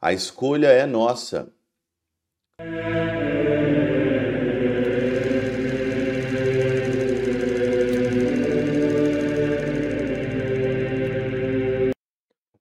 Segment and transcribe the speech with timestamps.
[0.00, 1.52] A escolha é nossa.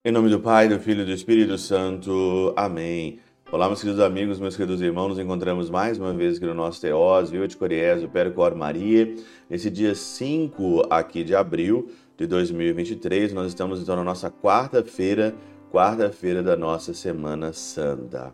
[0.03, 2.55] Em nome do Pai, do Filho e do Espírito Santo.
[2.57, 3.19] Amém.
[3.51, 6.81] Olá, meus queridos amigos, meus queridos irmãos, nos encontramos mais uma vez aqui no nosso
[6.81, 9.13] Teós, Viva de Coriés, o Percor Maria.
[9.47, 15.35] Nesse dia 5 aqui de abril de 2023, nós estamos então na nossa quarta-feira,
[15.71, 18.33] quarta-feira da nossa Semana Santa.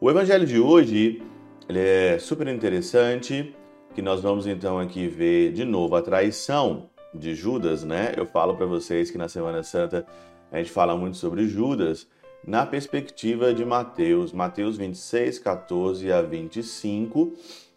[0.00, 1.22] O evangelho de hoje,
[1.68, 3.54] é super interessante,
[3.94, 8.14] que nós vamos então aqui ver de novo a traição de Judas, né?
[8.16, 10.06] Eu falo para vocês que na Semana Santa
[10.50, 12.06] a gente fala muito sobre Judas
[12.46, 17.32] na perspectiva de Mateus, Mateus 26, 14 a 25.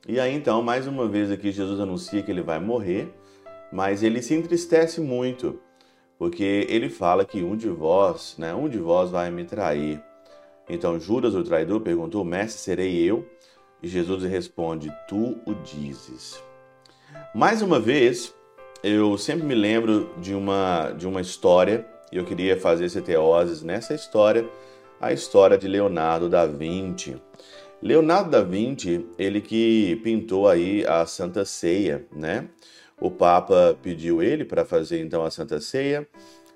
[0.08, 3.14] E aí então, mais uma vez aqui, Jesus anuncia que ele vai morrer,
[3.72, 5.60] mas ele se entristece muito,
[6.18, 10.02] porque ele fala que um de vós, né, um de vós vai me trair.
[10.70, 13.28] Então Judas, o traidor, perguntou: Mestre, serei eu?
[13.82, 16.42] E Jesus responde: Tu o dizes.
[17.34, 18.34] Mais uma vez,
[18.84, 23.62] eu sempre me lembro de uma, de uma história e eu queria fazer esse teoses
[23.62, 24.48] nessa história,
[25.02, 27.22] a história de Leonardo da Vinci.
[27.82, 32.48] Leonardo da Vinci, ele que pintou aí a Santa Ceia, né?
[33.00, 36.08] O Papa pediu ele para fazer então a Santa Ceia,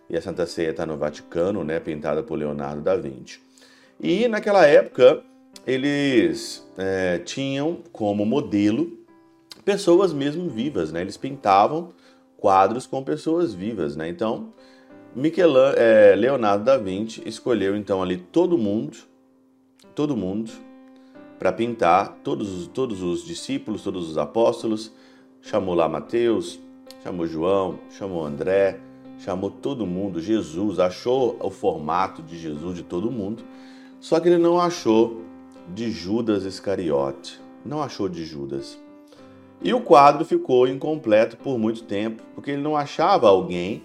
[0.10, 1.80] e a Santa Ceia está no Vaticano, né?
[1.80, 3.40] Pintada por Leonardo da Vinci.
[4.00, 5.22] E naquela época
[5.68, 8.98] eles é, tinham como modelo
[9.64, 11.02] pessoas mesmo vivas, né?
[11.02, 11.94] Eles pintavam
[12.38, 14.10] quadros com pessoas vivas, né?
[14.10, 14.54] Então
[15.16, 18.98] Michelan, é, Leonardo da Vinci escolheu então ali todo mundo,
[19.94, 20.52] todo mundo,
[21.38, 24.92] para pintar todos, todos os discípulos, todos os apóstolos.
[25.42, 26.60] Chamou lá Mateus,
[27.04, 28.80] chamou João, chamou André,
[29.20, 33.44] chamou todo mundo, Jesus, achou o formato de Jesus de todo mundo,
[34.00, 35.22] só que ele não achou
[35.74, 38.80] de Judas Iscariote, não achou de Judas.
[39.62, 43.84] E o quadro ficou incompleto por muito tempo, porque ele não achava alguém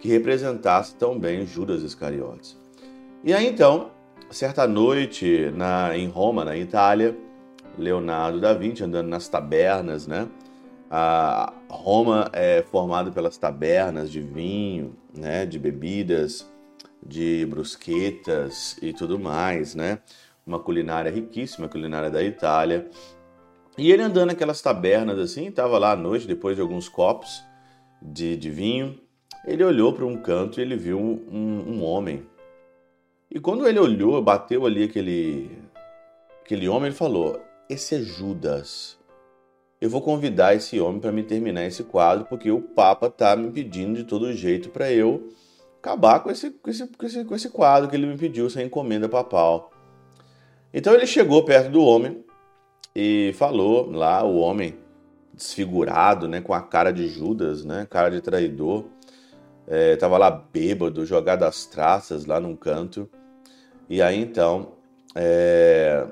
[0.00, 2.56] que representasse tão bem Judas Iscariotes.
[3.24, 3.90] E aí então,
[4.30, 7.16] certa noite na, em Roma, na Itália,
[7.76, 10.28] Leonardo da Vinci andando nas tabernas, né?
[10.90, 15.44] A Roma é formada pelas tabernas de vinho, né?
[15.44, 16.50] De bebidas,
[17.04, 19.98] de brusquetas e tudo mais, né?
[20.46, 22.88] Uma culinária riquíssima, culinária da Itália.
[23.76, 27.42] E ele andando naquelas tabernas assim, estava lá à noite, depois de alguns copos
[28.02, 28.98] de, de vinho,
[29.46, 32.26] ele olhou para um canto e ele viu um, um, homem.
[33.30, 35.50] E quando ele olhou, bateu ali aquele,
[36.42, 38.98] aquele homem, ele falou: Esse é Judas.
[39.80, 43.50] Eu vou convidar esse homem para me terminar esse quadro, porque o Papa está me
[43.50, 45.28] pedindo de todo jeito para eu
[45.78, 48.62] acabar com esse, com, esse, com, esse, com esse quadro que ele me pediu, essa
[48.62, 49.70] encomenda papal.
[50.74, 52.24] Então ele chegou perto do homem
[52.94, 54.76] e falou lá, o homem
[55.32, 58.84] desfigurado, né, com a cara de Judas, né, cara de traidor
[59.68, 63.08] é, tava lá bêbado, jogado às traças lá num canto.
[63.88, 64.72] E aí então
[65.14, 66.06] é,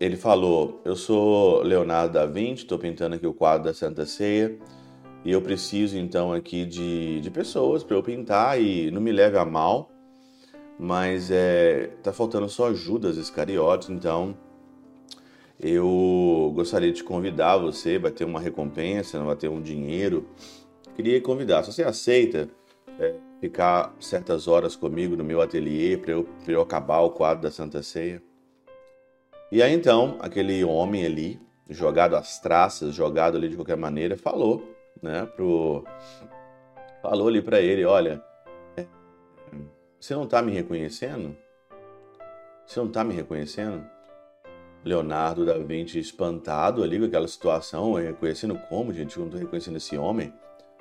[0.00, 4.58] ele falou: Eu sou Leonardo da Vinci, estou pintando aqui o quadro da Santa Ceia
[5.24, 9.38] e eu preciso então aqui de, de pessoas para eu pintar e não me leve
[9.38, 9.90] a mal,
[10.78, 14.36] mas é, tá faltando só Judas Iscariotes, então
[15.58, 20.28] eu gostaria de convidar você, vai ter uma recompensa, vai ter um dinheiro.
[20.94, 22.50] Queria convidar, se você aceita,
[23.00, 27.50] é, ficar certas horas comigo no meu ateliê para eu, eu acabar o quadro da
[27.50, 28.22] Santa Ceia.
[29.54, 34.68] E aí então, aquele homem ali, jogado às traças, jogado ali de qualquer maneira, falou,
[35.00, 35.84] né, pro
[37.00, 38.20] falou ali para ele, olha,
[40.00, 41.36] você não está me reconhecendo?
[42.66, 43.86] Você não está me reconhecendo?
[44.84, 49.76] Leonardo da Vinci espantado ali com aquela situação, reconhecendo como, gente, eu não estou reconhecendo
[49.76, 50.34] esse homem.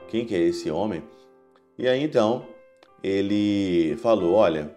[0.08, 1.04] Quem que é esse homem?
[1.78, 2.44] E aí então
[3.04, 4.76] ele falou: Olha,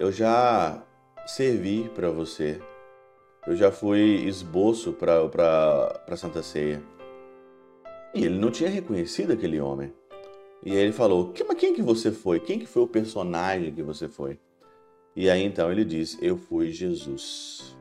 [0.00, 0.82] eu já
[1.26, 2.58] servi para você,
[3.46, 6.82] eu já fui esboço para Santa Ceia.
[8.14, 9.92] E ele não tinha reconhecido aquele homem.
[10.64, 12.40] E aí ele falou: que, Mas quem que você foi?
[12.40, 14.38] Quem que foi o personagem que você foi?
[15.14, 17.76] E aí então ele diz: Eu fui Jesus.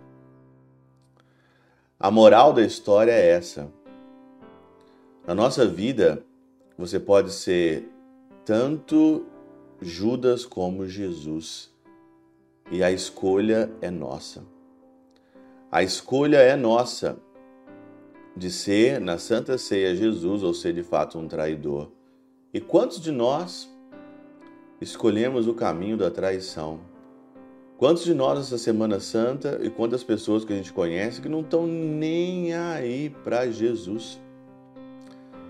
[2.00, 3.72] A moral da história é essa.
[5.26, 6.26] Na nossa vida,
[6.78, 7.88] você pode ser
[8.44, 9.26] tanto
[9.82, 11.72] Judas como Jesus.
[12.70, 14.53] E a escolha é nossa.
[15.74, 17.18] A escolha é nossa
[18.38, 21.90] de ser na Santa Ceia Jesus ou ser de fato um traidor.
[22.54, 23.68] E quantos de nós
[24.80, 26.82] escolhemos o caminho da traição?
[27.76, 31.42] Quantos de nós essa Semana Santa e quantas pessoas que a gente conhece que não
[31.42, 34.22] estão nem aí para Jesus?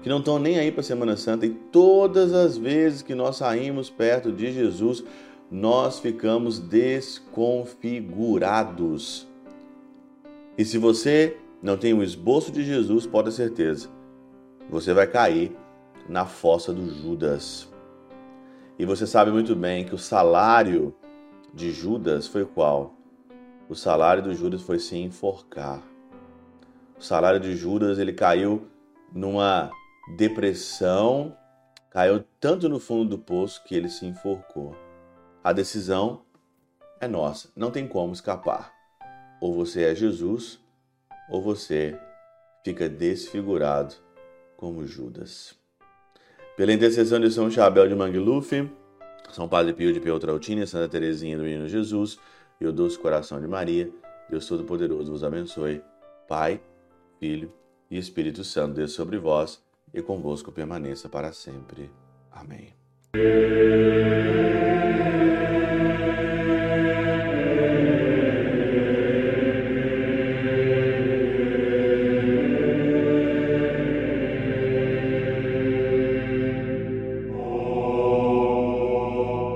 [0.01, 3.35] Que não estão nem aí para a Semana Santa e todas as vezes que nós
[3.35, 5.03] saímos perto de Jesus,
[5.51, 9.32] nós ficamos desconfigurados.
[10.57, 13.89] E se você não tem o esboço de Jesus, pode ter certeza,
[14.69, 15.55] você vai cair
[16.07, 17.71] na fossa do Judas.
[18.77, 20.94] E você sabe muito bem que o salário
[21.53, 22.95] de Judas foi qual?
[23.69, 25.81] O salário do Judas foi se enforcar.
[26.97, 28.67] O salário de Judas ele caiu
[29.11, 29.71] numa
[30.17, 31.35] depressão,
[31.89, 34.75] caiu tanto no fundo do poço que ele se enforcou.
[35.44, 36.23] A decisão
[36.99, 38.72] é nossa, não tem como escapar.
[39.44, 40.57] Ou você é Jesus,
[41.30, 42.00] ou você
[42.63, 43.94] fica desfigurado
[44.56, 45.54] como Judas.
[46.56, 48.72] Pela intercessão de São Chabel de Mangluf,
[49.31, 52.18] são Padre Pio de Pietrautina, Santa Teresinha do Menino Jesus
[52.62, 53.92] e o Doce Coração de Maria,
[54.30, 55.81] Deus Todo-Poderoso vos abençoe.
[56.25, 56.62] Pai,
[57.19, 57.51] Filho
[57.92, 59.62] e Espírito Santo, Deus sobre vós
[59.94, 61.92] e convosco permaneça para sempre.
[62.31, 62.74] Amém.